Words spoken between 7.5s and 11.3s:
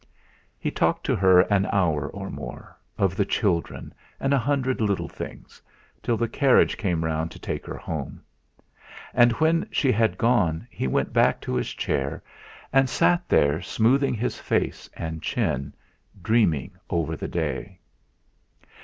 her home. And when she had gone he went